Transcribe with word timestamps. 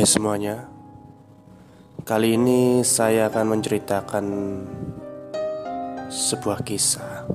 Hai 0.00 0.08
semuanya. 0.08 0.64
Kali 2.08 2.32
ini 2.32 2.80
saya 2.80 3.28
akan 3.28 3.52
menceritakan 3.52 4.26
sebuah 6.08 6.64
kisah 6.64 7.28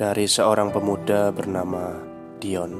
Dari 0.00 0.24
seorang 0.24 0.72
pemuda 0.72 1.28
bernama 1.28 1.92
Dion. 2.40 2.72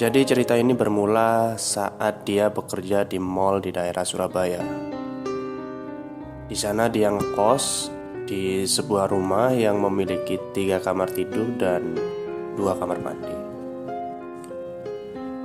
Jadi 0.00 0.20
cerita 0.24 0.56
ini 0.56 0.72
bermula 0.72 1.60
saat 1.60 2.24
dia 2.24 2.48
bekerja 2.48 3.04
di 3.04 3.20
mall 3.20 3.60
di 3.60 3.68
daerah 3.68 4.00
Surabaya. 4.08 4.64
Di 6.48 6.56
sana 6.56 6.88
dia 6.88 7.12
ngekos 7.12 7.92
di 8.24 8.64
sebuah 8.64 9.12
rumah 9.12 9.52
yang 9.52 9.76
memiliki 9.76 10.40
tiga 10.56 10.80
kamar 10.80 11.12
tidur 11.12 11.52
dan 11.60 12.00
dua 12.56 12.72
kamar 12.80 13.04
mandi. 13.04 13.33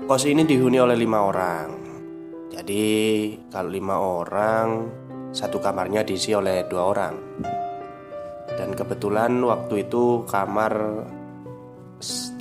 Kos 0.10 0.26
ini 0.26 0.42
dihuni 0.42 0.82
oleh 0.82 0.98
lima 0.98 1.22
orang. 1.22 1.70
Jadi 2.50 2.82
kalau 3.46 3.70
lima 3.70 4.02
orang, 4.02 4.90
satu 5.30 5.62
kamarnya 5.62 6.02
diisi 6.02 6.34
oleh 6.34 6.66
dua 6.66 6.82
orang. 6.90 7.16
Dan 8.50 8.74
kebetulan 8.74 9.38
waktu 9.46 9.86
itu 9.86 10.26
kamar 10.26 11.06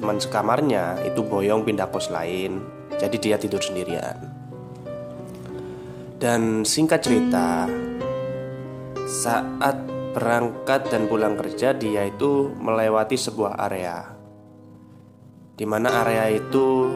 teman 0.01 0.17
sekamarnya 0.17 1.05
itu 1.13 1.21
boyong 1.21 1.69
pindah 1.69 1.93
kos 1.93 2.09
lain, 2.09 2.65
jadi 2.97 3.17
dia 3.21 3.37
tidur 3.37 3.61
sendirian. 3.61 4.17
Dan 6.17 6.65
singkat 6.65 7.05
cerita, 7.05 7.69
saat 9.05 9.77
berangkat 10.17 10.89
dan 10.89 11.05
pulang 11.05 11.37
kerja 11.37 11.77
dia 11.77 12.09
itu 12.09 12.49
melewati 12.49 13.21
sebuah 13.21 13.61
area 13.61 14.17
di 15.59 15.67
mana 15.67 16.07
area 16.07 16.31
itu 16.31 16.95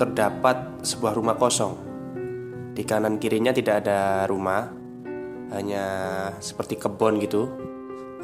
terdapat 0.00 0.80
sebuah 0.80 1.12
rumah 1.12 1.36
kosong. 1.36 1.76
Di 2.72 2.88
kanan 2.88 3.20
kirinya 3.20 3.52
tidak 3.52 3.84
ada 3.84 4.24
rumah, 4.24 4.64
hanya 5.52 5.84
seperti 6.40 6.80
kebun 6.80 7.20
gitu. 7.20 7.44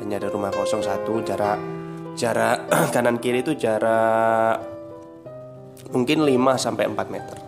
Hanya 0.01 0.17
ada 0.17 0.33
rumah 0.33 0.49
kosong 0.53 0.81
satu, 0.81 1.21
jarak 1.21 1.61
jarak 2.17 2.65
kanan 2.97 3.21
kiri 3.21 3.45
itu 3.45 3.53
jarak 3.55 4.59
mungkin 5.93 6.25
5 6.25 6.33
sampai 6.57 6.89
4 6.89 7.15
meter. 7.15 7.39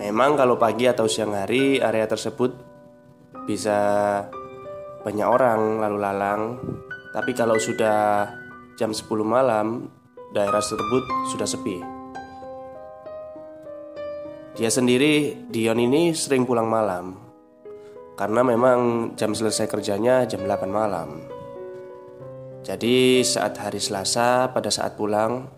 Memang 0.00 0.34
kalau 0.34 0.58
pagi 0.58 0.88
atau 0.88 1.06
siang 1.06 1.36
hari 1.36 1.78
area 1.78 2.08
tersebut 2.08 2.50
bisa 3.46 3.78
banyak 5.04 5.28
orang 5.28 5.78
lalu 5.78 5.98
lalang, 6.00 6.42
tapi 7.14 7.36
kalau 7.36 7.54
sudah 7.60 8.26
jam 8.74 8.90
10 8.90 9.06
malam 9.22 9.86
daerah 10.34 10.58
tersebut 10.58 11.04
sudah 11.30 11.46
sepi. 11.46 11.91
Dia 14.52 14.68
sendiri, 14.68 15.48
Dion 15.48 15.80
ini 15.80 16.12
sering 16.12 16.44
pulang 16.44 16.68
malam 16.68 17.16
karena 18.20 18.44
memang 18.44 19.12
jam 19.16 19.32
selesai 19.32 19.64
kerjanya 19.64 20.28
jam 20.28 20.44
8 20.44 20.68
malam. 20.68 21.24
Jadi 22.60 23.24
saat 23.24 23.56
hari 23.56 23.80
Selasa 23.80 24.52
pada 24.52 24.68
saat 24.68 24.92
pulang 24.92 25.48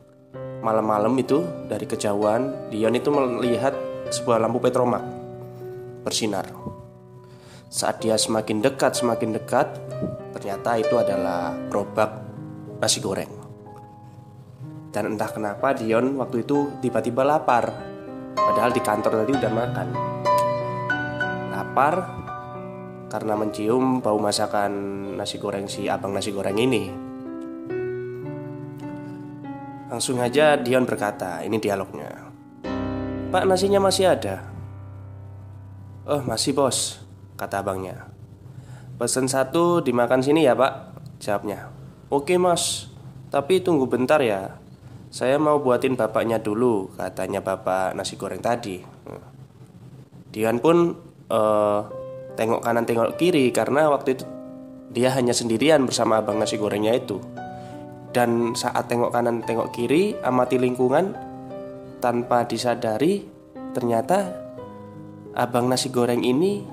malam-malam 0.62 1.10
itu 1.18 1.42
dari 1.66 1.90
kejauhan 1.90 2.70
Dion 2.70 2.94
itu 2.94 3.10
melihat 3.10 3.74
sebuah 4.14 4.38
lampu 4.38 4.62
petromak 4.62 5.02
bersinar. 6.06 6.46
Saat 7.66 7.98
dia 7.98 8.14
semakin 8.14 8.62
dekat 8.62 8.94
semakin 8.94 9.34
dekat 9.34 9.74
ternyata 10.38 10.78
itu 10.78 10.94
adalah 10.94 11.50
gerobak 11.66 12.14
nasi 12.78 13.02
goreng. 13.02 13.42
Dan 14.94 15.18
entah 15.18 15.34
kenapa 15.34 15.74
Dion 15.74 16.14
waktu 16.22 16.46
itu 16.46 16.78
tiba-tiba 16.78 17.26
lapar 17.26 17.93
Padahal 18.34 18.70
di 18.74 18.82
kantor 18.82 19.22
tadi 19.22 19.32
udah 19.34 19.52
makan. 19.54 19.88
Lapar 21.54 21.94
karena 23.10 23.34
mencium 23.38 24.02
bau 24.02 24.18
masakan 24.18 24.72
nasi 25.14 25.38
goreng 25.38 25.70
si 25.70 25.86
abang 25.86 26.10
nasi 26.10 26.34
goreng 26.34 26.58
ini. 26.58 26.90
Langsung 29.86 30.18
aja 30.18 30.58
Dion 30.58 30.82
berkata, 30.82 31.46
ini 31.46 31.62
dialognya. 31.62 32.10
Pak 33.30 33.46
nasinya 33.46 33.78
masih 33.78 34.10
ada? 34.10 34.42
Oh 36.04 36.18
masih 36.26 36.50
bos, 36.50 36.98
kata 37.38 37.62
abangnya. 37.62 38.10
Pesen 38.98 39.30
satu 39.30 39.82
dimakan 39.82 40.22
sini 40.22 40.46
ya 40.46 40.54
pak 40.54 40.94
Jawabnya. 41.22 41.70
Oke 42.10 42.36
mas, 42.36 42.90
tapi 43.30 43.62
tunggu 43.62 43.86
bentar 43.86 44.18
ya 44.18 44.58
saya 45.14 45.38
mau 45.38 45.62
buatin 45.62 45.94
bapaknya 45.94 46.42
dulu, 46.42 46.90
katanya 46.98 47.38
bapak 47.38 47.94
nasi 47.94 48.18
goreng 48.18 48.42
tadi. 48.42 48.82
Dian 50.34 50.58
pun 50.58 50.90
uh, 51.30 51.80
tengok 52.34 52.58
kanan 52.66 52.82
tengok 52.82 53.14
kiri 53.14 53.54
karena 53.54 53.86
waktu 53.94 54.18
itu 54.18 54.26
dia 54.90 55.14
hanya 55.14 55.30
sendirian 55.30 55.86
bersama 55.86 56.18
abang 56.18 56.42
nasi 56.42 56.58
gorengnya 56.58 56.98
itu. 56.98 57.22
Dan 58.10 58.58
saat 58.58 58.90
tengok 58.90 59.14
kanan 59.14 59.46
tengok 59.46 59.70
kiri, 59.70 60.18
amati 60.18 60.58
lingkungan 60.58 61.14
tanpa 62.02 62.50
disadari 62.50 63.22
ternyata 63.70 64.34
abang 65.38 65.70
nasi 65.70 65.94
goreng 65.94 66.26
ini 66.26 66.66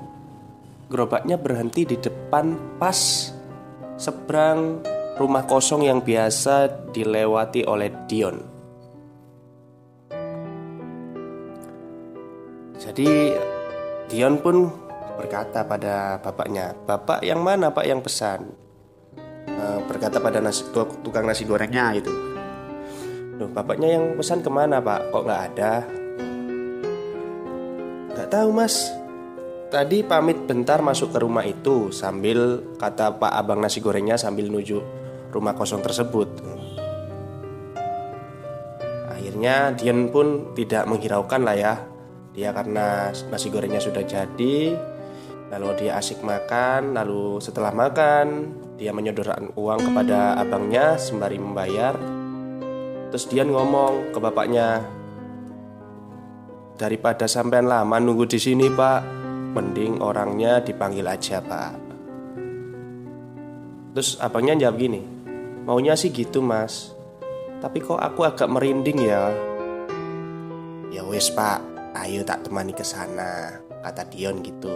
gerobaknya 0.90 1.38
berhenti 1.38 1.85
di 1.85 2.01
depan 2.01 2.57
pas 2.81 3.30
seberang 4.01 4.81
rumah 5.20 5.44
kosong 5.44 5.84
yang 5.84 6.00
biasa 6.00 6.88
dilewati 6.94 7.68
oleh 7.68 7.92
Dion. 8.08 8.38
Jadi 12.80 13.10
Dion 14.08 14.36
pun 14.40 14.68
berkata 15.16 15.64
pada 15.64 16.20
bapaknya, 16.20 16.74
"Bapak 16.88 17.24
yang 17.24 17.44
mana, 17.44 17.72
Pak 17.72 17.86
yang 17.86 18.02
pesan?" 18.02 18.52
Uh, 19.62 19.78
berkata 19.86 20.18
pada 20.18 20.42
nasi, 20.42 20.66
tukang 21.06 21.26
nasi 21.28 21.46
gorengnya 21.46 21.94
itu. 21.94 22.10
Loh, 23.38 23.50
bapaknya 23.54 23.98
yang 23.98 24.18
pesan 24.18 24.42
ke 24.42 24.50
mana, 24.50 24.82
Pak? 24.82 25.14
Kok 25.14 25.24
nggak 25.26 25.42
ada? 25.54 25.74
Nggak 28.12 28.30
tahu, 28.34 28.50
Mas. 28.50 28.90
Tadi 29.72 30.04
pamit 30.04 30.36
bentar 30.50 30.84
masuk 30.84 31.16
ke 31.16 31.24
rumah 31.24 31.48
itu 31.48 31.96
sambil 31.96 32.60
kata 32.76 33.16
Pak 33.16 33.32
Abang 33.32 33.64
nasi 33.64 33.80
gorengnya 33.80 34.20
sambil 34.20 34.52
nuju 34.52 35.00
rumah 35.31 35.56
kosong 35.56 35.80
tersebut. 35.80 36.28
Akhirnya 39.09 39.72
Dian 39.74 40.12
pun 40.12 40.53
tidak 40.53 40.86
menghiraukan 40.86 41.42
lah 41.42 41.56
ya. 41.56 41.74
Dia 42.31 42.56
karena 42.56 43.12
nasi 43.12 43.52
gorengnya 43.52 43.84
sudah 43.84 44.03
jadi, 44.08 44.75
lalu 45.52 45.68
dia 45.84 46.00
asik 46.00 46.24
makan, 46.24 46.96
lalu 46.96 47.44
setelah 47.44 47.75
makan 47.75 48.56
dia 48.80 48.96
menyodorkan 48.96 49.52
uang 49.56 49.92
kepada 49.92 50.40
abangnya 50.40 50.96
sembari 50.96 51.40
membayar. 51.40 51.96
Terus 53.12 53.28
Dian 53.28 53.52
ngomong 53.52 54.16
ke 54.16 54.19
bapaknya, 54.24 54.80
daripada 56.80 57.28
sampean 57.28 57.68
lama 57.68 58.00
nunggu 58.00 58.25
di 58.25 58.40
sini 58.40 58.72
pak, 58.72 59.22
Mending 59.52 60.00
orangnya 60.00 60.63
dipanggil 60.63 61.03
aja 61.03 61.44
pak 61.44 61.75
Terus 63.92 64.16
abangnya 64.24 64.56
jawab 64.63 64.80
gini 64.80 65.04
Maunya 65.62 65.94
sih 65.94 66.10
gitu 66.10 66.42
mas. 66.42 66.98
Tapi 67.62 67.78
kok 67.86 68.02
aku 68.02 68.25
agak 68.25 68.50
merinding 68.50 69.06
ya? 69.06 69.30
Ya 70.90 71.06
wes 71.06 71.30
pak. 71.30 71.62
Ayo 71.92 72.24
tak 72.24 72.48
temani 72.48 72.72
ke 72.72 72.88
sana 72.88 73.62
Kata 73.84 74.08
Dion 74.10 74.42
gitu. 74.42 74.74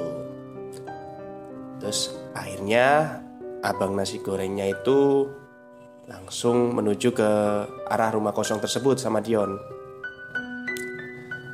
Terus 1.81 2.13
akhirnya 2.37 3.17
Abang 3.65 3.97
nasi 3.97 4.21
gorengnya 4.21 4.69
itu 4.69 5.25
Langsung 6.05 6.77
menuju 6.77 7.17
ke 7.17 7.31
arah 7.89 8.13
rumah 8.13 8.35
kosong 8.35 8.61
tersebut 8.61 9.01
sama 9.01 9.25
Dion. 9.25 9.57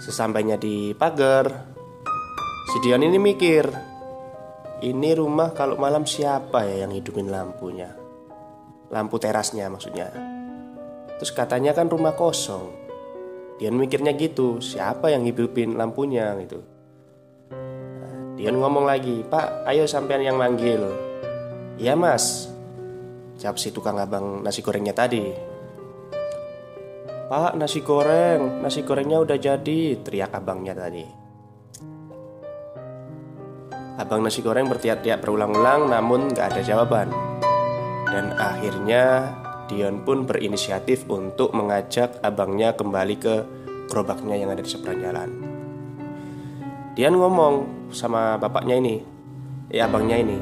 Sesampainya 0.03 0.59
di 0.59 0.91
pagar 0.91 1.71
Si 2.67 2.77
Dion 2.83 3.07
ini 3.07 3.15
mikir 3.15 3.71
Ini 4.83 5.15
rumah 5.15 5.55
kalau 5.55 5.79
malam 5.79 6.03
siapa 6.03 6.67
ya 6.67 6.83
yang 6.83 6.91
hidupin 6.91 7.31
lampunya 7.31 8.00
Lampu 8.91 9.15
terasnya 9.15 9.71
maksudnya. 9.71 10.11
Terus 11.15 11.31
katanya 11.31 11.71
kan 11.71 11.87
rumah 11.87 12.11
kosong. 12.11 12.75
Dion 13.55 13.77
mikirnya 13.77 14.11
gitu 14.17 14.57
Siapa 14.57 15.13
yang 15.13 15.23
hidupin 15.23 15.79
lampunya 15.79 16.35
gitu. 16.43 16.59
Nah, 18.35 18.51
ngomong 18.51 18.83
lagi 18.83 19.23
Pak 19.23 19.63
ayo 19.71 19.87
sampean 19.87 20.27
yang 20.27 20.35
manggil. 20.35 20.83
Iya 21.79 21.95
mas. 21.95 22.51
Jawab 23.39 23.57
si 23.57 23.71
tukang 23.71 23.95
abang 23.95 24.43
nasi 24.43 24.59
gorengnya 24.59 24.91
tadi. 24.91 25.23
Pak 27.31 27.55
nasi 27.55 27.79
goreng 27.79 28.59
Nasi 28.59 28.83
gorengnya 28.83 29.23
udah 29.23 29.39
jadi 29.39 30.03
Teriak 30.03 30.35
abangnya 30.35 30.75
tadi. 30.75 31.05
Abang 33.95 34.19
nasi 34.19 34.43
goreng 34.43 34.67
bertiak-tiak 34.67 35.23
berulang-ulang 35.23 35.87
namun 35.87 36.33
gak 36.35 36.57
ada 36.57 36.61
jawaban 36.65 37.31
Dan 38.11 38.35
akhirnya 38.35 39.31
Dion 39.71 40.03
pun 40.03 40.27
berinisiatif 40.27 41.07
untuk 41.07 41.55
mengajak 41.55 42.19
abangnya 42.19 42.75
kembali 42.75 43.15
ke 43.15 43.35
gerobaknya 43.87 44.35
yang 44.35 44.51
ada 44.51 44.59
di 44.59 44.67
seberang 44.67 44.99
jalan. 44.99 45.29
Dion 46.91 47.15
ngomong 47.15 47.55
sama 47.95 48.35
bapaknya 48.35 48.75
ini, 48.75 48.99
ya 49.71 49.87
abangnya 49.87 50.19
ini, 50.19 50.39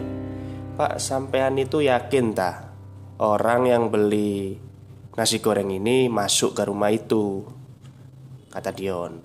Pak 0.74 0.98
sampean 0.98 1.62
itu 1.62 1.86
yakin 1.86 2.34
tak 2.34 2.74
orang 3.22 3.70
yang 3.70 3.94
beli 3.94 4.58
nasi 5.14 5.38
goreng 5.38 5.70
ini 5.70 6.10
masuk 6.10 6.58
ke 6.58 6.66
rumah 6.66 6.90
itu? 6.90 7.46
Kata 8.50 8.74
Dion. 8.74 9.22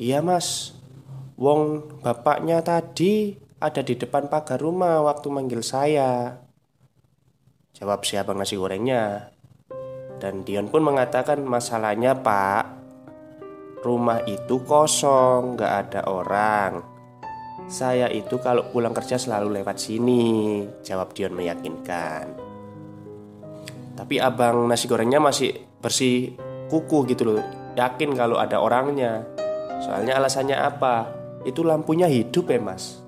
Iya 0.00 0.24
mas, 0.24 0.72
wong 1.36 1.84
bapaknya 2.00 2.64
tadi 2.64 3.36
ada 3.58 3.82
di 3.82 3.98
depan 3.98 4.30
pagar 4.30 4.62
rumah 4.62 5.04
waktu 5.04 5.28
manggil 5.28 5.60
saya. 5.60 6.38
Jawab 7.78 8.02
si 8.02 8.18
abang 8.18 8.42
nasi 8.42 8.58
gorengnya? 8.58 9.30
Dan 10.18 10.42
Dion 10.42 10.66
pun 10.66 10.82
mengatakan 10.82 11.46
masalahnya 11.46 12.18
pak 12.18 12.66
Rumah 13.78 14.26
itu 14.26 14.66
kosong, 14.66 15.54
gak 15.54 15.94
ada 15.94 16.10
orang. 16.10 16.82
Saya 17.70 18.10
itu 18.10 18.42
kalau 18.42 18.66
pulang 18.74 18.90
kerja 18.90 19.14
selalu 19.14 19.62
lewat 19.62 19.78
sini 19.78 20.66
Jawab 20.82 21.14
Dion 21.14 21.38
meyakinkan. 21.38 22.34
Tapi 23.94 24.18
abang 24.18 24.66
nasi 24.66 24.90
gorengnya 24.90 25.22
masih 25.22 25.54
bersih 25.78 26.34
kuku 26.66 27.06
gitu 27.14 27.22
loh 27.30 27.42
Yakin 27.78 28.10
kalau 28.18 28.42
ada 28.42 28.58
orangnya. 28.58 29.22
Soalnya 29.78 30.18
alasannya 30.18 30.58
apa? 30.58 31.14
Itu 31.46 31.62
lampunya 31.62 32.10
hidup 32.10 32.50
ya 32.50 32.58
mas. 32.58 32.98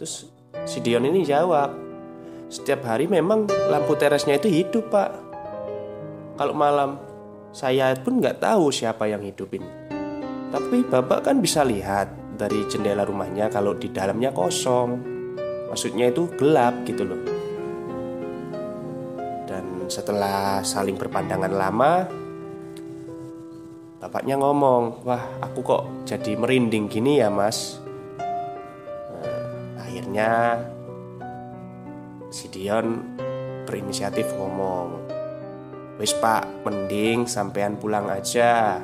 Terus 0.00 0.32
si 0.64 0.80
Dion 0.80 1.04
ini 1.04 1.20
jawab 1.20 1.87
setiap 2.48 2.80
hari 2.88 3.04
memang 3.04 3.44
lampu 3.68 3.92
teresnya 3.96 4.40
itu 4.40 4.48
hidup 4.48 4.88
pak. 4.88 5.12
Kalau 6.40 6.56
malam 6.56 6.96
saya 7.52 7.92
pun 8.00 8.24
nggak 8.24 8.40
tahu 8.40 8.72
siapa 8.72 9.04
yang 9.04 9.20
hidupin. 9.20 9.60
Tapi 10.48 10.80
bapak 10.88 11.28
kan 11.28 11.44
bisa 11.44 11.60
lihat 11.60 12.08
dari 12.40 12.64
jendela 12.72 13.04
rumahnya 13.04 13.52
kalau 13.52 13.76
di 13.76 13.92
dalamnya 13.92 14.32
kosong. 14.32 14.96
Maksudnya 15.68 16.08
itu 16.08 16.24
gelap 16.40 16.88
gitu 16.88 17.04
loh. 17.04 17.20
Dan 19.44 19.84
setelah 19.92 20.64
saling 20.64 20.96
berpandangan 20.96 21.52
lama 21.52 22.08
Bapaknya 23.98 24.38
ngomong 24.38 25.02
Wah 25.02 25.42
aku 25.42 25.58
kok 25.66 25.84
jadi 26.06 26.38
merinding 26.38 26.86
gini 26.86 27.18
ya 27.18 27.28
mas. 27.28 27.82
Nah, 28.16 29.82
Akhirnya 29.82 30.62
si 32.28 32.52
Dion 32.52 33.16
berinisiatif 33.64 34.32
ngomong 34.36 35.08
Wis 35.98 36.14
pak, 36.14 36.62
mending 36.62 37.26
sampean 37.26 37.74
pulang 37.74 38.06
aja 38.06 38.78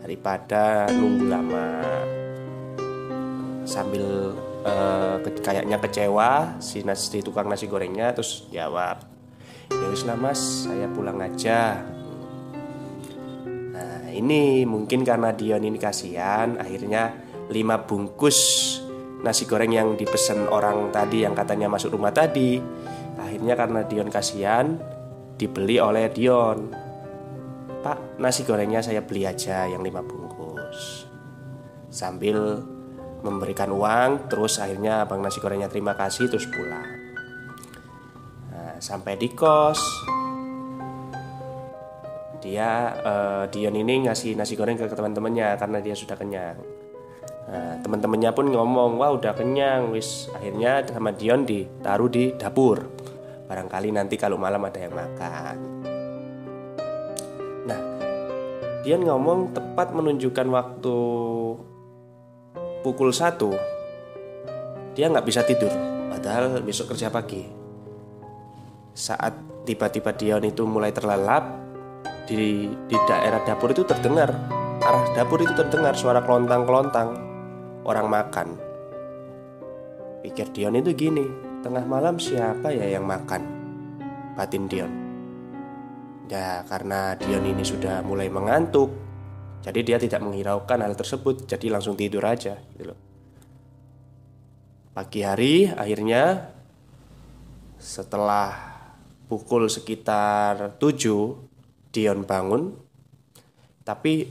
Daripada 0.00 0.88
nunggu 0.88 1.28
lama. 1.28 1.68
Sambil 3.68 4.32
uh, 4.64 5.16
kayaknya 5.44 5.76
kecewa 5.76 6.56
Si 6.64 6.80
nasi 6.80 7.20
tukang 7.20 7.52
nasi 7.52 7.68
gorengnya 7.68 8.16
terus 8.16 8.48
jawab 8.48 9.04
Ya 9.68 9.86
wis 9.92 10.04
lah 10.04 10.16
mas, 10.16 10.68
saya 10.68 10.86
pulang 10.92 11.18
aja. 11.24 11.80
Nah 13.44 14.12
ini 14.12 14.62
mungkin 14.68 15.02
karena 15.02 15.32
Dion 15.32 15.64
ini 15.64 15.80
kasihan 15.80 16.60
Akhirnya 16.60 17.16
lima 17.48 17.80
bungkus 17.84 18.38
nasi 19.24 19.48
goreng 19.48 19.72
yang 19.72 19.96
dipesan 19.96 20.44
orang 20.52 20.92
tadi 20.92 21.24
yang 21.24 21.32
katanya 21.32 21.72
masuk 21.72 21.96
rumah 21.96 22.12
tadi 22.12 22.60
akhirnya 23.44 23.60
karena 23.60 23.80
Dion 23.84 24.08
kasihan 24.08 24.66
dibeli 25.36 25.76
oleh 25.76 26.08
Dion. 26.08 26.72
Pak 27.84 28.16
nasi 28.16 28.40
gorengnya 28.40 28.80
saya 28.80 29.04
beli 29.04 29.28
aja 29.28 29.68
yang 29.68 29.84
lima 29.84 30.00
bungkus. 30.00 31.04
Sambil 31.92 32.64
memberikan 33.20 33.68
uang 33.68 34.32
terus 34.32 34.56
akhirnya 34.56 35.04
abang 35.04 35.20
nasi 35.20 35.44
gorengnya 35.44 35.68
terima 35.68 35.92
kasih 35.92 36.32
terus 36.32 36.48
pulang. 36.48 36.88
Nah, 38.48 38.80
sampai 38.80 39.20
di 39.20 39.28
kos. 39.36 39.76
Dia 42.40 42.96
uh, 42.96 43.44
Dion 43.52 43.76
ini 43.76 44.08
ngasih 44.08 44.40
nasi 44.40 44.56
goreng 44.56 44.80
ke 44.80 44.88
teman-temannya 44.88 45.60
karena 45.60 45.84
dia 45.84 45.92
sudah 45.92 46.16
kenyang. 46.16 46.56
Nah, 47.44 47.76
teman-temannya 47.84 48.32
pun 48.32 48.48
ngomong, 48.48 48.96
wah 48.96 49.12
udah 49.12 49.36
kenyang, 49.36 49.92
wis. 49.92 50.32
Akhirnya 50.32 50.80
sama 50.88 51.12
Dion 51.12 51.44
ditaruh 51.44 52.08
di 52.08 52.32
dapur. 52.40 52.93
Barangkali 53.54 53.94
nanti 53.94 54.18
kalau 54.18 54.34
malam 54.34 54.66
ada 54.66 54.82
yang 54.82 54.98
makan. 54.98 55.56
Nah, 57.70 57.80
Dion 58.82 59.06
ngomong 59.06 59.54
tepat 59.54 59.94
menunjukkan 59.94 60.50
waktu 60.50 60.96
pukul 62.82 63.14
1 63.14 64.98
Dia 64.98 65.06
nggak 65.06 65.22
bisa 65.22 65.46
tidur, 65.46 65.70
padahal 66.10 66.66
besok 66.66 66.98
kerja 66.98 67.14
pagi. 67.14 67.46
Saat 68.90 69.62
tiba-tiba 69.70 70.10
Dion 70.18 70.42
itu 70.42 70.66
mulai 70.66 70.90
terlelap, 70.90 71.46
di, 72.26 72.66
di 72.90 72.96
daerah 73.06 73.38
dapur 73.46 73.70
itu 73.70 73.86
terdengar 73.86 74.34
arah 74.82 75.06
dapur 75.14 75.38
itu 75.38 75.54
terdengar 75.54 75.94
suara 75.94 76.18
kelontang-kelontang 76.26 77.22
orang 77.86 78.10
makan. 78.10 78.58
Pikir 80.26 80.50
Dion 80.50 80.74
itu 80.74 80.90
gini, 80.90 81.43
tengah 81.64 81.88
malam 81.88 82.20
siapa 82.20 82.68
ya 82.76 82.84
yang 82.84 83.08
makan? 83.08 83.40
Batin 84.36 84.68
Dion. 84.68 84.92
Ya 86.28 86.60
karena 86.68 87.16
Dion 87.16 87.48
ini 87.48 87.64
sudah 87.64 88.04
mulai 88.04 88.28
mengantuk, 88.28 88.92
jadi 89.64 89.80
dia 89.80 89.96
tidak 89.96 90.20
menghiraukan 90.20 90.84
hal 90.84 90.92
tersebut, 90.92 91.48
jadi 91.48 91.72
langsung 91.72 91.96
tidur 91.96 92.20
aja 92.28 92.60
gitu 92.76 92.92
loh. 92.92 92.98
Pagi 94.92 95.24
hari 95.24 95.72
akhirnya 95.72 96.52
setelah 97.80 98.52
pukul 99.26 99.66
sekitar 99.66 100.78
7 100.78 101.90
Dion 101.90 102.22
bangun 102.22 102.72
Tapi 103.84 104.24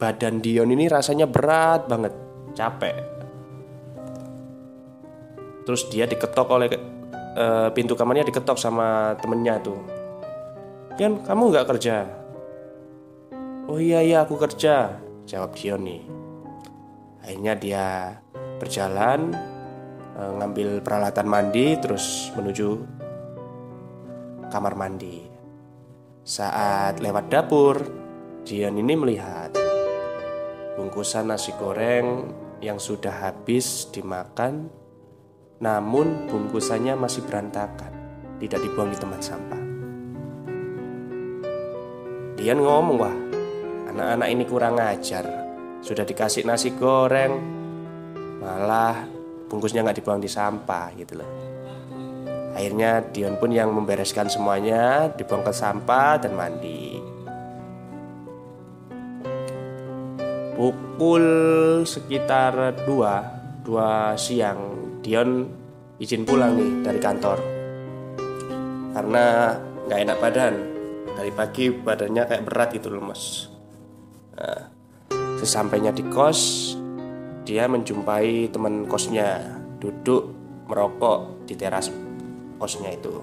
badan 0.00 0.40
Dion 0.40 0.72
ini 0.72 0.88
rasanya 0.88 1.28
berat 1.28 1.84
banget 1.84 2.14
capek 2.56 3.13
terus 5.64 5.88
dia 5.88 6.04
diketok 6.04 6.48
oleh 6.48 6.68
uh, 7.36 7.68
pintu 7.72 7.96
kamarnya 7.96 8.28
diketok 8.28 8.56
sama 8.60 9.16
temennya 9.18 9.60
tuh. 9.60 9.80
Dion 10.94 11.26
kamu 11.26 11.42
nggak 11.50 11.68
kerja? 11.74 11.96
Oh 13.66 13.80
iya 13.80 14.04
iya 14.04 14.22
aku 14.22 14.36
kerja 14.36 15.00
jawab 15.24 15.56
Dion 15.56 15.82
nih 15.82 16.04
akhirnya 17.24 17.54
dia 17.56 17.86
berjalan 18.60 19.32
uh, 20.12 20.32
ngambil 20.36 20.84
peralatan 20.84 21.24
mandi 21.24 21.72
terus 21.80 22.28
menuju 22.36 22.84
kamar 24.52 24.76
mandi. 24.76 25.24
Saat 26.24 27.00
lewat 27.00 27.32
dapur 27.32 27.76
Dion 28.44 28.76
ini 28.76 28.92
melihat 28.92 29.56
bungkusan 30.76 31.32
nasi 31.32 31.56
goreng 31.56 32.28
yang 32.60 32.76
sudah 32.76 33.32
habis 33.32 33.88
dimakan, 33.88 34.68
namun 35.62 36.26
bungkusannya 36.30 36.98
masih 36.98 37.22
berantakan, 37.26 37.92
tidak 38.42 38.60
dibuang 38.62 38.90
di 38.90 38.98
tempat 38.98 39.20
sampah. 39.22 39.62
Dian 42.34 42.58
ngomong, 42.58 42.96
wah, 42.98 43.16
anak-anak 43.90 44.28
ini 44.30 44.44
kurang 44.46 44.82
ajar. 44.82 45.26
Sudah 45.84 46.02
dikasih 46.02 46.48
nasi 46.48 46.74
goreng, 46.74 47.38
malah 48.42 49.06
bungkusnya 49.46 49.84
nggak 49.84 50.02
dibuang 50.02 50.18
di 50.18 50.30
sampah 50.30 50.90
gitu 50.98 51.22
loh. 51.22 51.30
Akhirnya 52.54 53.02
Dion 53.02 53.38
pun 53.38 53.50
yang 53.50 53.74
membereskan 53.74 54.30
semuanya, 54.30 55.10
dibuang 55.14 55.42
ke 55.42 55.52
sampah 55.54 56.22
dan 56.22 56.32
mandi. 56.38 57.14
pukul 60.54 61.26
sekitar 61.82 62.86
2 62.86 63.66
2 63.66 64.14
siang 64.14 64.83
Dion 65.04 65.44
izin 66.00 66.24
pulang 66.24 66.56
nih 66.56 66.80
dari 66.80 66.96
kantor. 66.96 67.38
Karena 68.96 69.52
nggak 69.84 70.00
enak 70.00 70.16
badan. 70.16 70.54
Dari 71.14 71.30
pagi 71.30 71.68
badannya 71.68 72.24
kayak 72.24 72.44
berat 72.48 72.68
gitu 72.72 72.88
loh 72.88 73.12
mas. 73.12 73.52
Nah, 74.34 74.72
sesampainya 75.38 75.92
di 75.92 76.02
kos 76.08 76.72
dia 77.44 77.68
menjumpai 77.68 78.48
teman 78.48 78.88
kosnya. 78.88 79.60
Duduk 79.76 80.32
merokok 80.72 81.44
di 81.44 81.52
teras 81.52 81.92
kosnya 82.56 82.96
itu. 82.96 83.20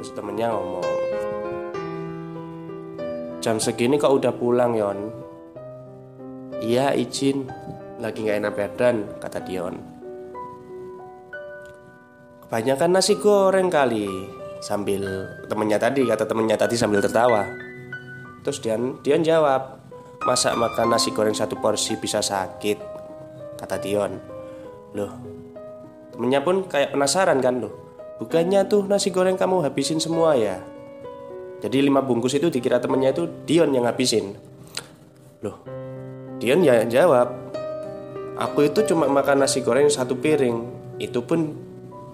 Terus 0.00 0.10
temennya 0.16 0.56
ngomong 0.56 0.88
jam 3.44 3.60
segini 3.60 4.00
kok 4.00 4.16
udah 4.16 4.32
pulang 4.32 4.72
Yon? 4.72 4.98
Iya 6.64 6.96
izin. 6.96 7.44
Lagi 8.00 8.24
gak 8.24 8.40
enak 8.40 8.56
badan 8.56 8.96
Kata 9.20 9.44
Dion 9.44 9.99
Kebanyakan 12.50 12.98
nasi 12.98 13.14
goreng 13.14 13.70
kali 13.70 14.10
Sambil 14.58 15.06
temennya 15.46 15.78
tadi 15.78 16.02
kata 16.02 16.26
temennya 16.26 16.58
tadi 16.58 16.74
sambil 16.74 16.98
tertawa. 16.98 17.46
Terus 18.42 18.58
Dion 18.58 18.98
Dion 19.06 19.22
jawab, 19.22 19.78
masa 20.26 20.58
makan 20.58 20.90
nasi 20.90 21.14
goreng 21.14 21.30
satu 21.30 21.62
porsi 21.62 21.94
bisa 21.94 22.18
sakit? 22.18 22.76
Kata 23.54 23.78
Dion. 23.78 24.18
Loh, 24.98 25.14
temennya 26.10 26.42
pun 26.42 26.66
kayak 26.66 26.90
penasaran 26.90 27.38
kan 27.38 27.62
loh. 27.62 27.70
Bukannya 28.18 28.66
tuh 28.66 28.82
nasi 28.90 29.14
goreng 29.14 29.38
kamu 29.38 29.70
habisin 29.70 30.02
semua 30.02 30.34
ya? 30.34 30.58
Jadi 31.62 31.86
lima 31.86 32.02
bungkus 32.02 32.34
itu 32.34 32.50
dikira 32.50 32.82
temennya 32.82 33.14
itu 33.14 33.30
Dion 33.46 33.70
yang 33.70 33.86
habisin. 33.86 34.34
Loh, 35.46 35.62
Dion 36.42 36.66
ya 36.66 36.82
jawab, 36.82 37.30
aku 38.42 38.74
itu 38.74 38.90
cuma 38.90 39.06
makan 39.06 39.46
nasi 39.46 39.62
goreng 39.62 39.86
satu 39.86 40.18
piring. 40.18 40.82
Itu 40.98 41.24
pun 41.24 41.69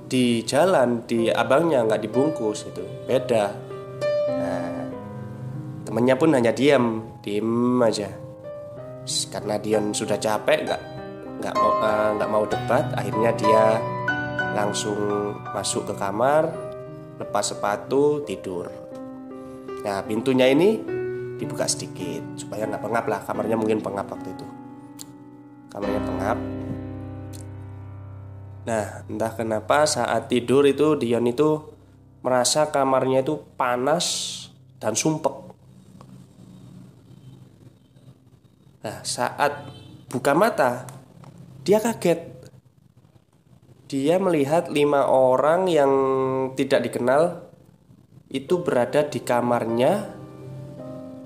di 0.07 0.43
jalan, 0.47 1.03
di 1.05 1.31
abangnya 1.31 1.83
nggak 1.83 2.03
dibungkus 2.03 2.71
itu 2.71 2.83
beda. 3.07 3.45
Nah, 4.31 4.71
temennya 5.83 6.15
pun 6.15 6.35
hanya 6.35 6.55
diam, 6.55 7.19
diem 7.23 7.83
aja. 7.83 8.11
Karena 9.07 9.55
Dion 9.63 9.95
sudah 9.95 10.19
capek, 10.19 10.67
nggak 10.67 10.83
nggak 11.39 11.55
mau 11.55 11.73
uh, 11.79 12.11
nggak 12.19 12.31
mau 12.31 12.45
debat, 12.47 12.91
akhirnya 12.99 13.31
dia 13.39 13.65
langsung 14.59 14.99
masuk 15.55 15.91
ke 15.91 15.95
kamar, 15.95 16.51
lepas 17.23 17.55
sepatu, 17.55 18.27
tidur. 18.27 18.67
Nah 19.87 20.03
pintunya 20.03 20.51
ini 20.51 20.97
dibuka 21.37 21.69
sedikit 21.69 22.25
supaya 22.35 22.65
nggak 22.65 22.83
pengap 22.83 23.05
lah 23.07 23.21
kamarnya 23.23 23.57
mungkin 23.61 23.85
pengap 23.85 24.09
waktu 24.09 24.33
itu 24.33 24.47
kamarnya 25.69 26.03
pengap 26.03 26.39
nah 28.67 29.07
entah 29.07 29.33
kenapa 29.39 29.87
saat 29.87 30.27
tidur 30.27 30.67
itu 30.67 30.99
Dion 30.99 31.25
itu 31.31 31.71
merasa 32.27 32.75
kamarnya 32.75 33.23
itu 33.23 33.39
panas 33.55 34.07
dan 34.83 34.99
sumpek 34.99 35.55
nah 38.83 38.99
saat 39.07 39.71
buka 40.11 40.35
mata 40.35 40.91
dia 41.63 41.79
kaget 41.79 42.37
dia 43.87 44.19
melihat 44.19 44.67
lima 44.67 45.07
orang 45.07 45.71
yang 45.71 45.93
tidak 46.59 46.91
dikenal 46.91 47.47
itu 48.27 48.59
berada 48.63 49.07
di 49.07 49.23
kamarnya. 49.23 50.11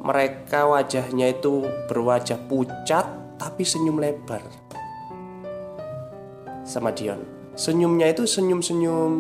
Mereka 0.00 0.68
wajahnya 0.68 1.32
itu 1.32 1.64
berwajah 1.88 2.40
pucat 2.48 3.36
tapi 3.36 3.64
senyum 3.64 4.00
lebar. 4.00 4.44
Sama 6.70 6.94
Dion. 6.94 7.18
Senyumnya 7.58 8.06
itu 8.06 8.30
senyum-senyum 8.30 9.12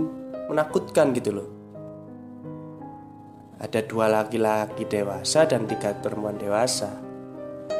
menakutkan 0.46 1.10
gitu 1.18 1.34
loh. 1.34 1.48
Ada 3.58 3.82
dua 3.90 4.06
laki-laki 4.06 4.86
dewasa 4.86 5.50
dan 5.50 5.66
tiga 5.66 5.98
perempuan 5.98 6.38
dewasa. 6.38 6.94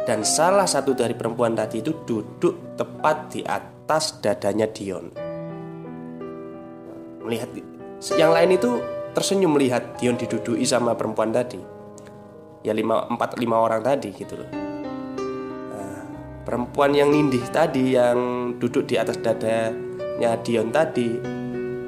Dan 0.02 0.26
salah 0.26 0.66
satu 0.66 0.90
dari 0.98 1.14
perempuan 1.14 1.54
tadi 1.54 1.78
itu 1.78 2.02
duduk 2.02 2.74
tepat 2.74 3.30
di 3.30 3.46
atas 3.46 4.18
dadanya 4.18 4.66
Dion. 4.66 5.06
Melihat 7.22 7.54
yang 8.18 8.34
lain 8.34 8.58
itu 8.58 8.82
tersenyum 9.14 9.54
melihat 9.54 9.94
Dion 10.02 10.18
didudui 10.18 10.66
sama 10.66 10.98
perempuan 10.98 11.30
tadi 11.30 11.78
ya 12.60 12.76
lima 12.76 13.08
empat 13.08 13.40
lima 13.40 13.56
orang 13.56 13.80
tadi 13.80 14.12
gitu 14.12 14.36
loh 14.36 14.50
perempuan 16.44 16.96
yang 16.96 17.12
nindih 17.12 17.44
tadi 17.52 17.94
yang 17.94 18.52
duduk 18.56 18.88
di 18.88 18.96
atas 18.96 19.20
dadanya 19.20 20.36
Dion 20.40 20.72
tadi 20.72 21.08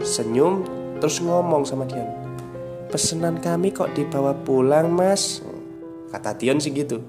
senyum 0.02 0.62
terus 1.00 1.22
ngomong 1.22 1.66
sama 1.66 1.88
Dion. 1.88 2.08
Pesanan 2.92 3.40
kami 3.40 3.72
kok 3.72 3.96
dibawa 3.96 4.36
pulang 4.36 4.92
mas? 4.92 5.40
Kata 6.12 6.36
Dion 6.36 6.60
sih 6.60 6.70
gitu. 6.76 7.00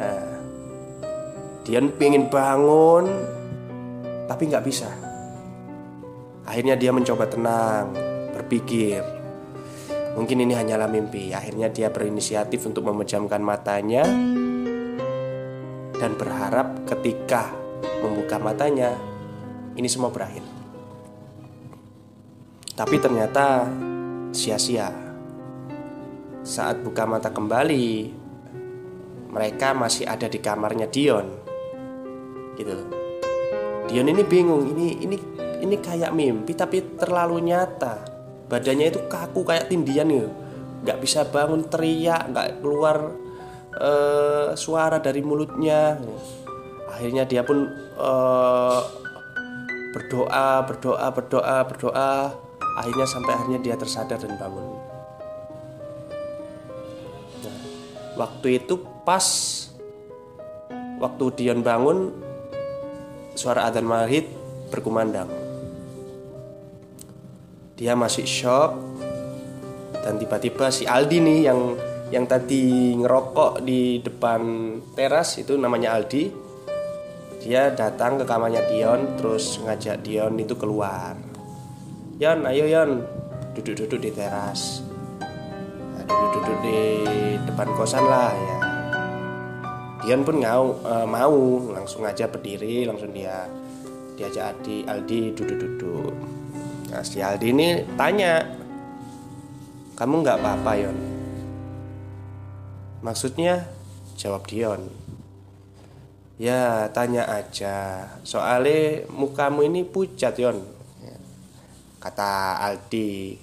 Nah 0.00 0.40
Dion 1.60 1.92
pengen 1.94 2.32
bangun 2.32 3.04
tapi 4.24 4.48
nggak 4.48 4.64
bisa. 4.64 4.88
Akhirnya 6.48 6.74
dia 6.74 6.90
mencoba 6.90 7.28
tenang 7.28 7.94
berpikir. 8.34 9.04
Mungkin 10.16 10.42
ini 10.42 10.58
hanyalah 10.58 10.90
mimpi. 10.90 11.30
Akhirnya 11.30 11.70
dia 11.70 11.92
berinisiatif 11.92 12.66
untuk 12.66 12.82
memejamkan 12.90 13.38
matanya 13.38 14.02
Dan 16.00 16.16
berharap 16.16 16.88
ketika 16.88 17.52
membuka 18.00 18.40
matanya 18.40 18.96
Ini 19.76 19.84
semua 19.86 20.08
berakhir. 20.08 20.40
Tapi 22.72 22.96
ternyata 22.96 23.68
sia-sia. 24.32 24.88
Saat 26.40 26.80
buka 26.80 27.04
mata 27.04 27.28
kembali 27.28 28.16
Mereka 29.28 29.76
masih 29.76 30.08
ada 30.08 30.24
di 30.24 30.40
kamarnya 30.40 30.88
Dion. 30.88 31.28
Gitu 32.56 32.72
Dion 33.92 34.08
ini 34.08 34.24
bingung 34.24 34.64
Ini 34.72 35.04
ini 35.04 35.16
ini 35.60 35.76
kayak 35.76 36.16
mimpi 36.16 36.56
tapi 36.56 36.96
terlalu 36.96 37.52
nyata. 37.52 38.00
Badannya 38.48 38.86
itu 38.90 39.00
kaku 39.06 39.44
kayak 39.44 39.68
tindian 39.68 40.08
gitu. 40.08 40.30
Nggak 40.80 40.98
bisa 41.04 41.28
bangun 41.28 41.68
teriak 41.68 42.32
nggak 42.32 42.64
keluar 42.64 43.12
uh, 43.78 44.56
suara 44.58 44.98
dari 44.98 45.22
mulutnya. 45.22 46.00
Akhirnya 46.90 47.24
dia 47.24 47.46
pun 47.46 47.70
uh, 47.96 48.80
berdoa 49.94 50.66
berdoa 50.66 51.06
berdoa 51.14 51.56
berdoa. 51.66 52.14
Akhirnya 52.78 53.06
sampai 53.06 53.32
akhirnya 53.34 53.60
dia 53.60 53.74
tersadar 53.76 54.18
dan 54.18 54.34
bangun. 54.38 54.66
Nah, 57.44 57.58
waktu 58.18 58.62
itu 58.62 58.78
pas 59.02 59.26
waktu 61.00 61.24
Dion 61.36 61.60
bangun 61.64 62.14
suara 63.34 63.66
adzan 63.66 63.86
maghrib 63.88 64.28
berkumandang. 64.70 65.28
Dia 67.80 67.96
masih 67.96 68.28
shock 68.28 68.76
dan 70.04 70.20
tiba-tiba 70.20 70.68
si 70.68 70.84
Aldi 70.84 71.18
nih 71.20 71.38
yang 71.48 71.74
yang 72.10 72.26
tadi 72.26 72.90
ngerokok 72.98 73.62
di 73.62 74.02
depan 74.02 74.42
teras 74.98 75.38
itu 75.38 75.54
namanya 75.54 75.94
Aldi. 75.94 76.50
Dia 77.40 77.72
datang 77.72 78.20
ke 78.20 78.24
kamarnya 78.26 78.66
Dion 78.66 79.14
terus 79.16 79.62
ngajak 79.62 80.02
Dion 80.02 80.34
itu 80.36 80.58
keluar. 80.58 81.14
Yon 82.18 82.44
ayo 82.50 82.66
Yon. 82.66 83.06
Duduk-duduk 83.54 84.02
di 84.02 84.10
teras. 84.10 84.82
Nah, 85.94 86.02
duduk-duduk 86.04 86.58
di 86.66 86.78
depan 87.46 87.68
kosan 87.78 88.04
lah 88.04 88.34
ya. 88.34 88.58
Dion 90.02 90.26
pun 90.26 90.42
ngau, 90.42 90.82
uh, 90.82 91.06
mau. 91.06 91.40
Langsung 91.70 92.02
aja 92.04 92.26
berdiri 92.26 92.90
langsung 92.90 93.14
dia 93.14 93.46
diajak 94.18 94.58
Aldi 94.58 94.84
Aldi 94.90 95.20
duduk-duduk. 95.38 96.12
Nah 96.90 97.06
si 97.06 97.22
Aldi 97.22 97.54
ini 97.54 97.68
tanya 97.94 98.42
Kamu 99.94 100.24
nggak 100.24 100.42
apa-apa 100.42 100.72
Yon 100.80 101.19
Maksudnya 103.00 103.68
jawab 104.16 104.44
Dion. 104.48 104.88
Ya 106.40 106.88
tanya 106.92 107.28
aja. 107.28 108.08
Soalnya 108.24 109.04
mukamu 109.12 109.64
ini 109.64 109.84
pucat 109.84 110.36
Yon. 110.40 110.60
Kata 112.00 112.56
Aldi 112.64 113.36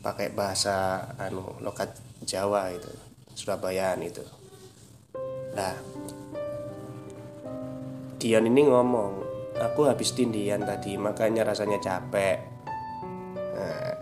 Pakai 0.00 0.32
bahasa 0.32 1.04
anu 1.20 1.52
lokat 1.60 1.92
Jawa 2.24 2.72
itu 2.72 2.88
Surabayaan 3.36 4.00
itu. 4.00 4.24
Nah 5.52 5.76
Dion 8.16 8.48
ini 8.48 8.64
ngomong 8.64 9.32
Aku 9.60 9.84
habis 9.84 10.16
tindian 10.16 10.64
tadi, 10.64 10.96
makanya 10.96 11.44
rasanya 11.44 11.76
capek. 11.76 12.40
Nah, 13.52 13.94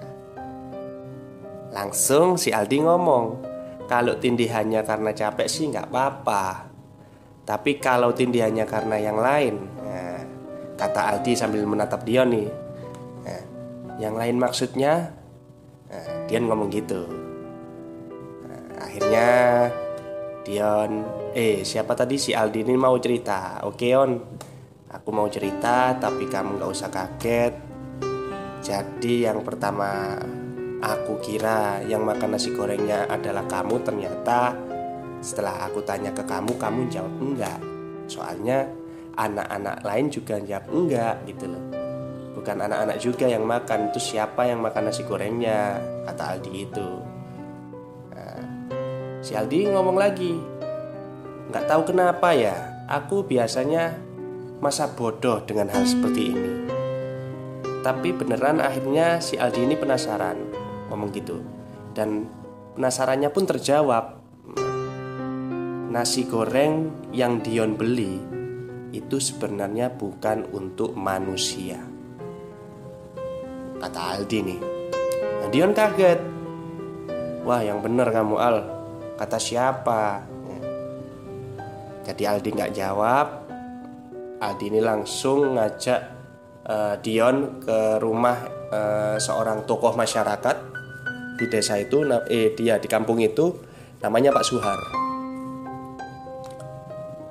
langsung 1.75 2.38
si 2.38 2.54
Aldi 2.54 2.87
ngomong, 2.87 3.45
kalau 3.91 4.15
tindihannya 4.23 4.87
karena 4.87 5.11
capek 5.11 5.51
sih 5.51 5.67
nggak 5.67 5.91
apa-apa. 5.91 6.71
Tapi 7.43 7.83
kalau 7.83 8.15
tindihannya 8.15 8.63
karena 8.63 8.97
yang 9.03 9.19
lain, 9.19 9.59
nah, 9.83 10.23
kata 10.79 11.11
Aldi 11.11 11.35
sambil 11.35 11.67
menatap 11.67 12.07
Dion 12.07 12.31
nih. 12.31 12.47
Nah, 13.27 13.43
yang 13.99 14.15
lain 14.15 14.39
maksudnya, 14.39 15.11
nah, 15.91 16.07
Dion 16.31 16.47
ngomong 16.47 16.71
gitu. 16.71 17.03
Nah, 18.47 18.87
akhirnya 18.87 19.29
Dion, 20.47 21.03
eh 21.35 21.67
siapa 21.67 21.99
tadi 21.99 22.15
si 22.15 22.31
Aldi 22.31 22.63
ini 22.63 22.79
mau 22.79 22.95
cerita? 23.03 23.67
Oke 23.67 23.91
on, 23.99 24.13
Aku 24.91 25.15
mau 25.15 25.31
cerita 25.31 25.95
tapi 26.03 26.27
kamu 26.27 26.59
gak 26.59 26.73
usah 26.75 26.91
kaget 26.91 27.55
Jadi 28.59 29.23
yang 29.23 29.39
pertama 29.47 30.19
Aku 30.81 31.21
kira 31.21 31.85
yang 31.85 32.09
makan 32.09 32.33
nasi 32.33 32.57
gorengnya 32.57 33.05
adalah 33.05 33.45
kamu 33.45 33.85
Ternyata 33.85 34.57
setelah 35.21 35.69
aku 35.69 35.85
tanya 35.85 36.09
ke 36.09 36.25
kamu 36.25 36.57
Kamu 36.57 36.89
jawab 36.89 37.15
enggak. 37.21 37.61
Soalnya 38.09 38.65
anak-anak 39.13 39.85
lain 39.85 40.09
juga 40.09 40.41
jawab 40.41 40.73
enggak 40.73 41.15
gitu 41.29 41.53
loh. 41.53 41.65
Bukan 42.33 42.57
anak-anak 42.65 42.97
juga 42.97 43.29
yang 43.29 43.45
makan 43.45 43.93
itu 43.93 44.01
siapa 44.01 44.49
yang 44.49 44.65
makan 44.65 44.89
nasi 44.89 45.05
gorengnya? 45.05 45.77
Kata 46.09 46.33
Aldi 46.33 46.53
itu. 46.57 46.89
Nah, 48.17 48.41
si 49.21 49.37
Aldi 49.37 49.69
ngomong 49.69 50.01
lagi 50.01 50.33
nggak 51.53 51.67
tahu 51.69 51.93
kenapa 51.93 52.33
ya 52.33 52.57
aku 52.89 53.27
biasanya 53.29 53.93
masa 54.65 54.89
bodoh 54.89 55.45
dengan 55.45 55.69
hal 55.69 55.85
seperti 55.85 56.33
ini. 56.33 56.53
Tapi 57.85 58.17
beneran 58.17 58.65
akhirnya 58.65 59.21
si 59.21 59.37
Aldi 59.37 59.69
ini 59.69 59.77
penasaran 59.77 60.61
ngomong 61.00 61.16
gitu. 61.16 61.40
Dan 61.97 62.28
penasarannya 62.76 63.33
pun 63.33 63.49
terjawab 63.49 64.21
nasi 65.88 66.28
goreng 66.28 67.09
yang 67.16 67.40
Dion 67.40 67.80
beli 67.80 68.21
itu 68.92 69.16
sebenarnya 69.16 69.88
bukan 69.97 70.45
untuk 70.52 70.92
manusia. 70.92 71.80
Kata 73.80 74.00
Aldi 74.12 74.38
nih. 74.45 74.61
Nah, 75.40 75.49
Dion 75.49 75.73
kaget. 75.73 76.21
Wah 77.49 77.64
yang 77.64 77.80
bener 77.80 78.12
kamu 78.12 78.37
Al. 78.37 78.59
Kata 79.16 79.40
siapa? 79.40 80.21
Jadi 82.04 82.23
Aldi 82.28 82.50
nggak 82.52 82.75
jawab. 82.76 83.26
Aldi 84.40 84.64
ini 84.69 84.80
langsung 84.85 85.57
ngajak 85.57 86.00
uh, 86.69 86.95
Dion 87.00 87.61
ke 87.61 87.97
rumah 88.00 88.37
uh, 88.73 89.16
seorang 89.16 89.64
tokoh 89.64 89.97
masyarakat 89.97 90.70
di 91.41 91.49
desa 91.49 91.81
itu, 91.81 92.05
eh 92.29 92.53
dia 92.53 92.77
di 92.77 92.85
kampung 92.85 93.17
itu 93.25 93.57
namanya 94.05 94.37
Pak 94.37 94.45
Suhar. 94.45 94.81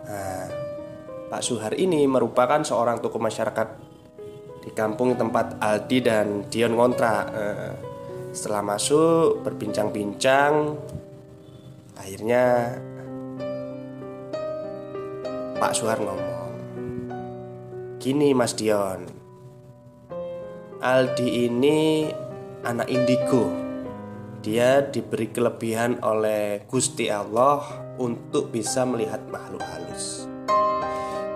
Nah, 0.09 0.45
Pak 1.29 1.41
Suhar 1.45 1.77
ini 1.77 2.09
merupakan 2.09 2.57
seorang 2.65 2.97
tokoh 2.97 3.21
masyarakat 3.21 3.67
di 4.65 4.73
kampung 4.73 5.13
tempat 5.13 5.61
Aldi 5.61 5.97
dan 6.01 6.49
Dion 6.49 6.73
ngontrak. 6.73 7.23
Eh, 7.37 7.73
setelah 8.33 8.65
masuk 8.65 9.45
berbincang-bincang, 9.45 10.73
akhirnya 11.93 12.73
Pak 15.61 15.73
Suhar 15.77 16.01
ngomong, 16.01 16.53
"Gini 18.01 18.33
Mas 18.33 18.57
Dion, 18.57 19.05
Aldi 20.81 21.45
ini 21.45 22.09
anak 22.63 22.87
indigo. 22.89 23.68
Dia 24.39 24.83
diberi 24.83 25.29
kelebihan 25.29 25.99
oleh 25.99 26.63
Gusti 26.65 27.11
Allah 27.11 27.61
untuk 27.99 28.51
bisa 28.51 28.87
melihat 28.87 29.23
makhluk 29.27 29.61
halus." 29.61 30.29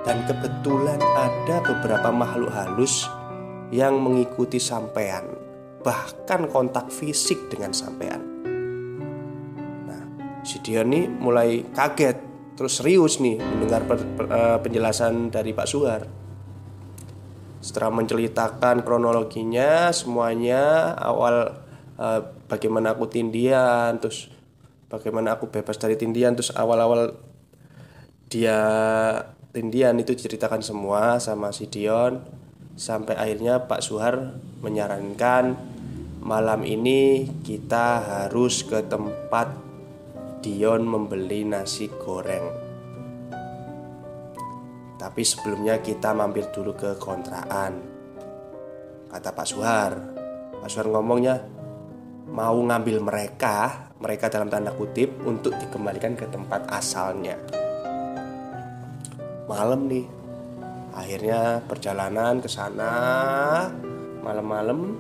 Dan 0.04 0.28
kebetulan 0.28 1.00
ada 1.00 1.64
beberapa 1.64 2.12
makhluk 2.12 2.52
halus 2.52 3.08
yang 3.72 4.04
mengikuti 4.04 4.60
sampean, 4.60 5.24
bahkan 5.80 6.52
kontak 6.52 6.92
fisik 6.92 7.48
dengan 7.48 7.72
sampean. 7.72 8.20
Nah, 9.88 10.04
si 10.44 10.60
mulai 11.08 11.64
kaget, 11.72 12.20
terus 12.60 12.84
serius 12.84 13.24
nih 13.24 13.40
mendengar 13.40 13.88
per, 13.88 13.98
per, 14.04 14.26
uh, 14.28 14.58
penjelasan 14.60 15.32
dari 15.32 15.56
Pak 15.56 15.68
Suhar. 15.72 16.04
Setelah 17.64 17.96
menceritakan 17.96 18.84
kronologinya, 18.84 19.88
semuanya 19.96 20.92
awal 21.00 21.63
uh, 21.98 22.22
bagaimana 22.50 22.94
aku 22.94 23.10
tindian, 23.10 23.98
terus 23.98 24.30
bagaimana 24.88 25.38
aku 25.38 25.50
bebas 25.50 25.78
dari 25.78 25.98
tindian, 25.98 26.38
terus 26.38 26.54
awal-awal 26.54 27.18
dia 28.30 28.60
tindian 29.54 29.94
itu 30.02 30.18
diceritakan 30.18 30.66
semua 30.66 31.22
sama 31.22 31.54
si 31.54 31.70
Dion 31.70 32.26
sampai 32.74 33.14
akhirnya 33.14 33.70
Pak 33.70 33.86
Suhar 33.86 34.42
menyarankan 34.66 35.54
malam 36.26 36.66
ini 36.66 37.30
kita 37.46 38.02
harus 38.02 38.66
ke 38.66 38.82
tempat 38.90 39.54
Dion 40.42 40.84
membeli 40.84 41.46
nasi 41.46 41.88
goreng. 41.88 42.66
Tapi 44.98 45.22
sebelumnya 45.22 45.84
kita 45.84 46.16
mampir 46.16 46.48
dulu 46.50 46.74
ke 46.74 46.96
kontrakan. 46.96 47.76
Kata 49.12 49.30
Pak 49.36 49.48
Suhar. 49.48 49.94
Pak 50.64 50.70
Suhar 50.72 50.88
ngomongnya 50.88 51.44
mau 52.30 52.56
ngambil 52.56 53.04
mereka, 53.04 53.90
mereka 54.00 54.32
dalam 54.32 54.48
tanda 54.48 54.72
kutip 54.72 55.12
untuk 55.28 55.56
dikembalikan 55.60 56.16
ke 56.16 56.28
tempat 56.32 56.68
asalnya. 56.72 57.36
Malam 59.50 59.88
nih. 59.92 60.08
Akhirnya 60.94 61.58
perjalanan 61.66 62.38
ke 62.38 62.46
sana 62.46 62.94
malam-malam 64.22 64.94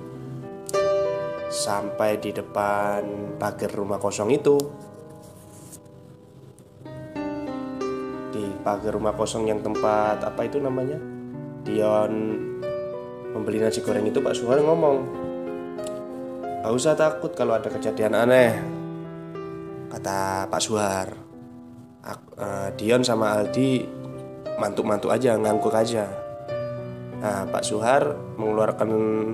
sampai 1.53 2.17
di 2.17 2.33
depan 2.33 3.37
pagar 3.37 3.69
rumah 3.69 4.01
kosong 4.01 4.33
itu. 4.33 4.57
Di 8.33 8.45
pagar 8.65 8.97
rumah 8.97 9.13
kosong 9.13 9.45
yang 9.45 9.61
tempat 9.61 10.17
apa 10.25 10.41
itu 10.49 10.57
namanya? 10.57 10.97
Dion 11.61 12.13
membeli 13.37 13.61
nasi 13.61 13.85
goreng 13.85 14.09
itu 14.09 14.17
Pak 14.17 14.33
Suhar 14.33 14.65
ngomong 14.65 15.22
Gak 16.63 16.71
usah 16.79 16.95
takut 16.95 17.35
kalau 17.35 17.59
ada 17.59 17.67
kejadian 17.67 18.15
aneh. 18.15 18.55
Kata 19.91 20.47
Pak 20.47 20.61
Suhar 20.63 21.11
uh, 22.39 22.71
Dion 22.79 23.03
sama 23.03 23.35
Aldi 23.35 23.83
mantuk-mantuk 24.55 25.11
aja 25.11 25.35
ngangkuk 25.35 25.75
aja. 25.75 26.07
Nah 27.19 27.43
Pak 27.51 27.67
Suhar 27.67 28.15
mengeluarkan 28.39 28.89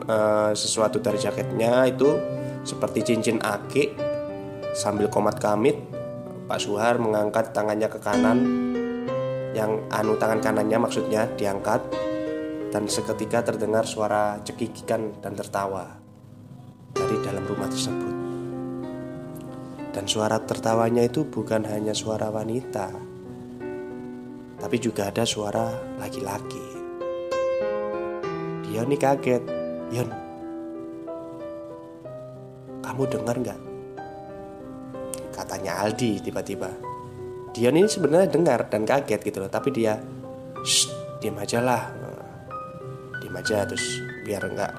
uh, 0.09 0.51
sesuatu 0.57 0.97
dari 1.05 1.21
jaketnya 1.21 1.85
itu 1.85 2.17
seperti 2.65 3.13
cincin 3.13 3.37
akik 3.45 3.93
sambil 4.73 5.05
komat 5.05 5.37
kamit. 5.37 5.77
Pak 6.49 6.57
Suhar 6.57 6.97
mengangkat 6.97 7.53
tangannya 7.53 7.93
ke 7.93 8.01
kanan 8.01 8.41
yang 9.53 9.85
anu 9.93 10.17
tangan 10.17 10.41
kanannya 10.41 10.81
maksudnya 10.81 11.29
diangkat 11.37 11.93
dan 12.73 12.89
seketika 12.89 13.45
terdengar 13.53 13.85
suara 13.85 14.41
cekikikan 14.41 15.21
dan 15.21 15.37
tertawa 15.37 16.09
dari 16.99 17.15
dalam 17.23 17.47
rumah 17.47 17.71
tersebut. 17.71 18.15
Dan 19.95 20.05
suara 20.05 20.38
tertawanya 20.43 21.07
itu 21.07 21.23
bukan 21.23 21.63
hanya 21.63 21.95
suara 21.95 22.27
wanita, 22.27 22.91
tapi 24.59 24.77
juga 24.77 25.07
ada 25.07 25.23
suara 25.23 25.71
laki-laki. 25.95 26.67
Dion 28.67 28.91
nih 28.91 28.99
kaget. 28.99 29.43
Yon, 29.89 30.05
kamu 32.85 33.03
dengar 33.09 33.35
nggak? 33.41 33.59
Katanya 35.33 35.81
Aldi 35.81 36.21
tiba-tiba. 36.21 36.69
Dion 37.49 37.73
ini 37.73 37.89
sebenarnya 37.89 38.29
dengar 38.29 38.69
dan 38.69 38.85
kaget 38.85 39.25
gitu 39.25 39.41
loh, 39.41 39.49
tapi 39.49 39.73
dia, 39.73 39.97
Shh, 40.62 40.93
diam 41.17 41.41
aja 41.41 41.57
lah, 41.57 41.89
diam 43.17 43.33
aja 43.33 43.65
terus 43.65 43.97
biar 44.21 44.45
nggak, 44.45 44.73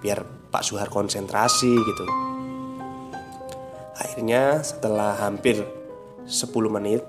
biar 0.00 0.24
Pak 0.54 0.62
Suhar 0.62 0.86
konsentrasi 0.86 1.74
gitu. 1.74 2.06
Akhirnya 3.98 4.62
setelah 4.62 5.18
hampir 5.18 5.66
10 6.22 6.46
menit 6.70 7.02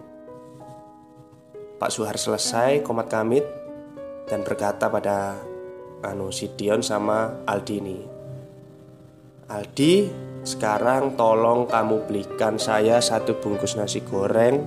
Pak 1.78 1.94
Suhar 1.94 2.18
selesai 2.18 2.82
komat 2.82 3.06
kamit 3.06 3.46
dan 4.26 4.42
berkata 4.42 4.90
pada 4.90 5.38
anu 6.02 6.34
Sidion 6.34 6.82
sama 6.82 7.46
Aldi 7.46 7.76
ini 7.78 8.00
Aldi 9.54 9.94
sekarang 10.42 11.14
tolong 11.14 11.70
kamu 11.70 12.10
belikan 12.10 12.58
saya 12.58 12.98
satu 12.98 13.38
bungkus 13.38 13.78
nasi 13.78 14.02
goreng 14.02 14.66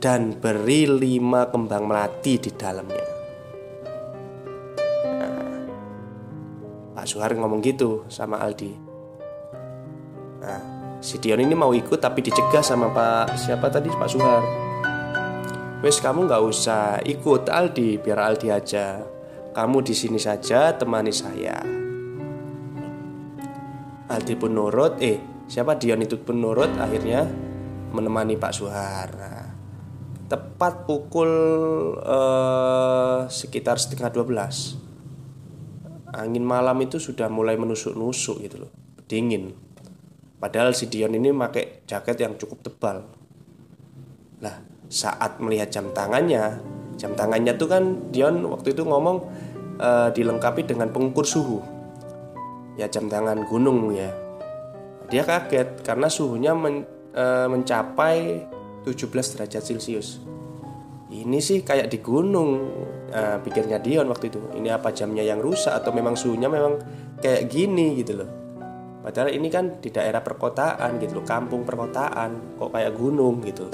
dan 0.00 0.32
beri 0.40 0.88
lima 0.88 1.52
kembang 1.52 1.84
melati 1.84 2.40
di 2.40 2.48
dalamnya 2.56 3.11
Pak 7.02 7.10
Suhar 7.10 7.34
ngomong 7.34 7.58
gitu 7.66 8.06
sama 8.06 8.38
Aldi 8.38 8.78
Nah 10.38 10.62
si 11.02 11.18
Dion 11.18 11.42
ini 11.42 11.50
mau 11.58 11.74
ikut 11.74 11.98
tapi 11.98 12.22
dicegah 12.22 12.62
sama 12.62 12.94
Pak 12.94 13.34
siapa 13.34 13.66
tadi 13.66 13.90
Pak 13.90 14.06
Suhar 14.06 14.42
Wes 15.82 15.98
kamu 15.98 16.30
nggak 16.30 16.42
usah 16.46 17.02
ikut 17.02 17.50
Aldi, 17.50 17.98
biar 17.98 18.30
Aldi 18.30 18.54
aja. 18.54 19.02
Kamu 19.50 19.82
di 19.82 19.90
sini 19.98 20.14
saja 20.14 20.70
temani 20.78 21.10
saya. 21.10 21.58
Aldi 24.06 24.38
pun 24.38 24.54
nurut, 24.54 25.02
eh 25.02 25.18
siapa 25.50 25.74
Dion 25.74 26.06
itu 26.06 26.22
pun 26.22 26.38
nurut 26.38 26.70
akhirnya 26.78 27.26
menemani 27.90 28.38
Pak 28.38 28.54
Suhar. 28.54 29.10
tepat 30.30 30.88
pukul 30.88 31.28
uh, 31.98 33.28
sekitar 33.28 33.76
setengah 33.76 34.08
12 34.08 34.81
Angin 36.12 36.44
malam 36.44 36.76
itu 36.84 37.00
sudah 37.00 37.32
mulai 37.32 37.56
menusuk-nusuk 37.56 38.44
gitu 38.44 38.56
loh 38.68 38.72
Dingin 39.08 39.52
Padahal 40.36 40.74
si 40.74 40.90
Dion 40.90 41.14
ini 41.14 41.32
pakai 41.32 41.86
jaket 41.88 42.16
yang 42.20 42.36
cukup 42.36 42.60
tebal 42.64 42.98
Nah 44.44 44.56
saat 44.92 45.40
melihat 45.40 45.72
jam 45.72 45.88
tangannya 45.96 46.60
jam 46.96 47.16
tangannya 47.16 47.56
tuh 47.56 47.66
kan 47.66 48.12
Dion 48.12 48.44
waktu 48.46 48.76
itu 48.76 48.84
ngomong 48.84 49.16
uh, 49.82 50.08
dilengkapi 50.14 50.62
dengan 50.62 50.90
pengukur 50.94 51.24
suhu. 51.24 51.58
Ya 52.78 52.88
jam 52.88 53.10
tangan 53.10 53.44
gunung 53.50 53.92
ya. 53.92 54.14
Dia 55.12 55.26
kaget 55.28 55.84
karena 55.84 56.08
suhunya 56.08 56.56
men, 56.56 56.88
uh, 57.12 57.50
mencapai 57.50 58.48
17 58.88 59.34
derajat 59.36 59.62
Celcius. 59.62 60.22
Ini 61.12 61.38
sih 61.44 61.60
kayak 61.60 61.92
di 61.92 62.00
gunung, 62.00 62.72
uh, 63.12 63.38
pikirnya 63.44 63.78
Dion 63.78 64.08
waktu 64.08 64.32
itu. 64.32 64.40
Ini 64.56 64.72
apa 64.72 64.90
jamnya 64.90 65.22
yang 65.22 65.38
rusak 65.38 65.70
atau 65.76 65.92
memang 65.92 66.16
suhunya 66.16 66.48
memang 66.48 66.80
kayak 67.20 67.46
gini 67.52 68.00
gitu 68.00 68.24
loh. 68.24 68.30
Padahal 69.02 69.34
ini 69.34 69.50
kan 69.50 69.82
di 69.82 69.90
daerah 69.90 70.22
perkotaan 70.22 71.02
gitu 71.02 71.18
loh, 71.18 71.26
kampung 71.26 71.66
perkotaan, 71.66 72.54
kok 72.54 72.70
kayak 72.70 72.94
gunung 72.94 73.42
gitu. 73.42 73.66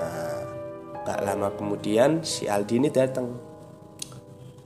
Nah, 0.00 0.40
gak 1.04 1.20
lama 1.28 1.52
kemudian 1.52 2.24
si 2.24 2.48
Aldi 2.48 2.80
ini 2.80 2.88
datang, 2.88 3.36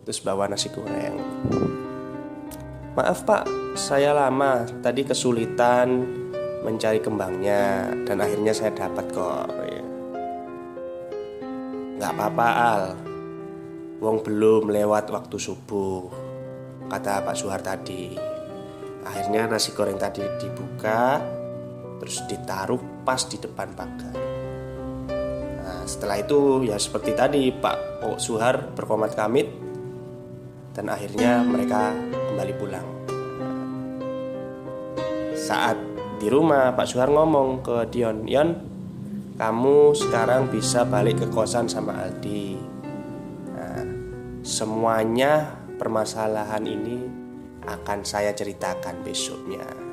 terus 0.06 0.22
bawa 0.22 0.46
nasi 0.46 0.70
goreng. 0.70 1.18
Maaf 2.94 3.26
pak, 3.26 3.50
saya 3.74 4.14
lama 4.14 4.62
tadi 4.78 5.02
kesulitan 5.02 6.06
mencari 6.62 7.02
kembangnya 7.02 7.90
dan 8.06 8.22
akhirnya 8.22 8.54
saya 8.54 8.70
dapat 8.70 9.10
kok. 9.10 9.50
Ya. 9.58 9.82
Gak 11.98 12.14
apa-apa 12.14 12.48
Al, 12.54 12.82
Wong 14.02 14.26
belum 14.26 14.74
lewat 14.74 15.14
waktu 15.14 15.36
subuh, 15.38 16.10
kata 16.90 17.22
Pak 17.22 17.36
Suhar 17.38 17.62
tadi. 17.62 18.34
Akhirnya 19.04 19.44
nasi 19.46 19.76
goreng 19.76 20.00
tadi 20.00 20.24
dibuka 20.40 21.20
Terus 22.00 22.24
ditaruh 22.28 23.04
pas 23.04 23.20
di 23.28 23.36
depan 23.40 23.72
pagar. 23.76 24.16
Nah 25.64 25.82
setelah 25.88 26.20
itu 26.20 26.64
ya 26.68 26.76
seperti 26.80 27.16
tadi 27.16 27.48
Pak 27.52 28.04
oh, 28.04 28.16
Suhar 28.20 28.72
berkomat 28.76 29.16
kamit 29.16 29.48
Dan 30.74 30.90
akhirnya 30.90 31.40
mereka 31.46 31.94
kembali 32.32 32.54
pulang. 32.58 32.88
Saat 35.38 35.76
di 36.18 36.26
rumah 36.32 36.72
Pak 36.72 36.86
Suhar 36.88 37.12
ngomong 37.12 37.62
ke 37.62 37.76
Dion 37.92 38.26
Yon 38.26 38.72
kamu 39.34 39.98
sekarang 39.98 40.46
bisa 40.52 40.86
balik 40.86 41.24
ke 41.24 41.26
kosan 41.30 41.66
sama 41.66 42.06
Aldi 42.06 42.73
Semuanya 44.44 45.56
permasalahan 45.80 46.68
ini 46.68 47.00
akan 47.64 48.04
saya 48.04 48.36
ceritakan 48.36 49.00
besoknya. 49.00 49.83